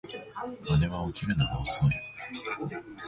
[0.79, 1.91] 姉は起きるのが遅い